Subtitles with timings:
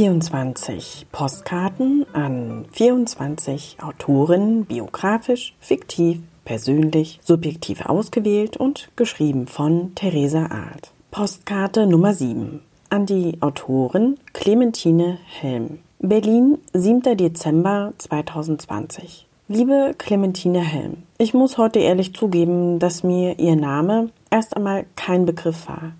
[0.00, 10.92] 24 Postkarten an 24 Autoren, biografisch, fiktiv, persönlich, subjektiv ausgewählt und geschrieben von Theresa Arlt.
[11.10, 15.80] Postkarte Nummer 7 an die Autorin Clementine Helm.
[15.98, 17.18] Berlin, 7.
[17.18, 19.26] Dezember 2020.
[19.48, 25.26] Liebe Clementine Helm, ich muss heute ehrlich zugeben, dass mir Ihr Name erst einmal kein
[25.26, 25.92] Begriff war.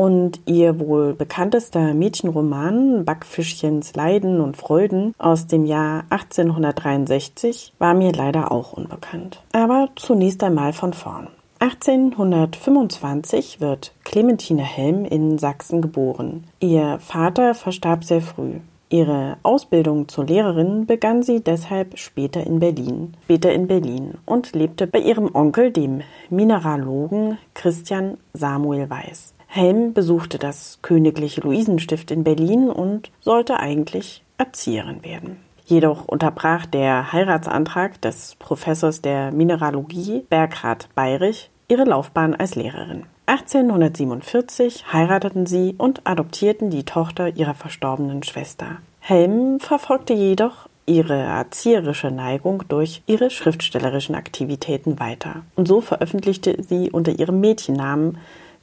[0.00, 8.10] Und ihr wohl bekanntester Mädchenroman Backfischchens Leiden und Freuden aus dem Jahr 1863 war mir
[8.10, 9.42] leider auch unbekannt.
[9.52, 11.28] Aber zunächst einmal von vorn.
[11.58, 16.44] 1825 wird Clementine Helm in Sachsen geboren.
[16.60, 18.60] Ihr Vater verstarb sehr früh.
[18.88, 24.86] Ihre Ausbildung zur Lehrerin begann sie deshalb später in Berlin, später in Berlin und lebte
[24.86, 29.34] bei ihrem Onkel, dem Mineralogen Christian Samuel Weiß.
[29.52, 35.38] Helm besuchte das Königliche Luisenstift in Berlin und sollte eigentlich Erzieherin werden.
[35.64, 43.06] Jedoch unterbrach der Heiratsantrag des Professors der Mineralogie Berghard Bayrich ihre Laufbahn als Lehrerin.
[43.26, 48.76] 1847 heirateten sie und adoptierten die Tochter ihrer verstorbenen Schwester.
[49.00, 55.42] Helm verfolgte jedoch ihre erzieherische Neigung durch ihre schriftstellerischen Aktivitäten weiter.
[55.56, 58.18] Und so veröffentlichte sie unter ihrem Mädchennamen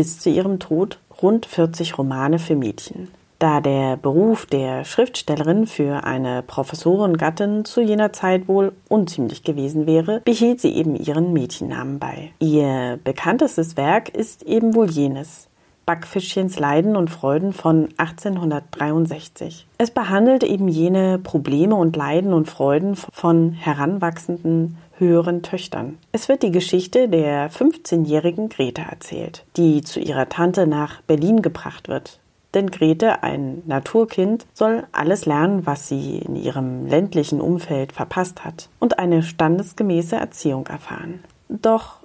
[0.00, 3.08] bis zu ihrem Tod rund 40 Romane für Mädchen.
[3.38, 10.22] Da der Beruf der Schriftstellerin für eine Professorengattin zu jener Zeit wohl unziemlich gewesen wäre,
[10.24, 12.30] behielt sie eben ihren Mädchennamen bei.
[12.38, 15.50] Ihr bekanntestes Werk ist eben wohl jenes,
[15.84, 19.66] Backfischchens Leiden und Freuden von 1863.
[19.76, 25.98] Es behandelt eben jene Probleme und Leiden und Freuden von heranwachsenden höheren Töchtern.
[26.12, 31.88] Es wird die Geschichte der 15-jährigen Grete erzählt, die zu ihrer Tante nach Berlin gebracht
[31.88, 32.20] wird.
[32.54, 38.68] Denn Grete, ein Naturkind, soll alles lernen, was sie in ihrem ländlichen Umfeld verpasst hat
[38.80, 41.22] und eine standesgemäße Erziehung erfahren.
[41.48, 41.98] Doch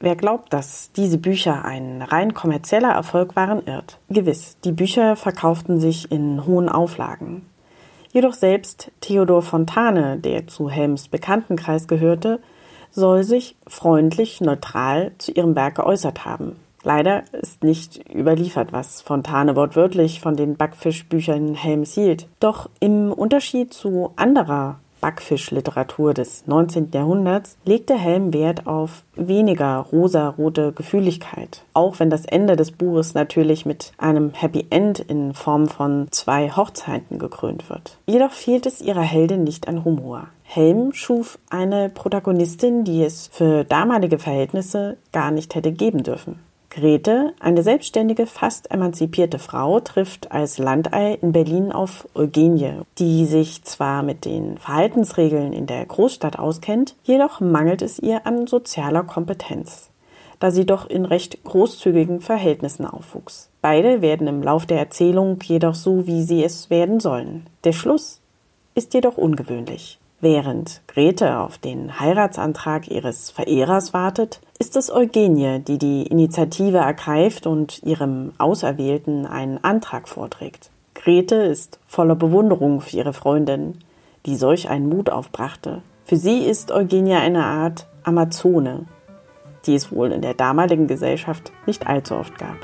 [0.00, 3.98] wer glaubt, dass diese Bücher ein rein kommerzieller Erfolg waren, irrt.
[4.08, 7.42] Gewiss, die Bücher verkauften sich in hohen Auflagen.
[8.12, 12.40] Jedoch selbst Theodor Fontane, der zu Helms Bekanntenkreis gehörte,
[12.90, 16.56] soll sich freundlich neutral zu ihrem Werk geäußert haben.
[16.84, 22.28] Leider ist nicht überliefert, was Fontane wortwörtlich von den Backfischbüchern Helms hielt.
[22.40, 26.90] Doch im Unterschied zu anderer Backfischliteratur des 19.
[26.92, 31.62] Jahrhunderts legte Helm Wert auf weniger rosarote Gefühligkeit.
[31.74, 36.50] Auch wenn das Ende des Buches natürlich mit einem Happy End in Form von zwei
[36.50, 37.98] Hochzeiten gekrönt wird.
[38.06, 40.28] Jedoch fehlt es ihrer Heldin nicht an Humor.
[40.42, 46.40] Helm schuf eine Protagonistin, die es für damalige Verhältnisse gar nicht hätte geben dürfen.
[46.70, 53.64] Grete, eine selbstständige, fast emanzipierte Frau, trifft als Landei in Berlin auf Eugenie, die sich
[53.64, 59.88] zwar mit den Verhaltensregeln in der Großstadt auskennt, jedoch mangelt es ihr an sozialer Kompetenz,
[60.40, 63.48] da sie doch in recht großzügigen Verhältnissen aufwuchs.
[63.62, 67.46] Beide werden im Lauf der Erzählung jedoch so, wie sie es werden sollen.
[67.64, 68.20] Der Schluss
[68.74, 69.98] ist jedoch ungewöhnlich.
[70.20, 77.46] Während Grete auf den Heiratsantrag ihres Verehrers wartet, ist es Eugenie, die die Initiative ergreift
[77.46, 80.70] und ihrem Auserwählten einen Antrag vorträgt.
[80.94, 83.78] Grete ist voller Bewunderung für ihre Freundin,
[84.26, 85.82] die solch einen Mut aufbrachte.
[86.04, 88.86] Für sie ist Eugenie eine Art Amazone,
[89.66, 92.56] die es wohl in der damaligen Gesellschaft nicht allzu oft gab.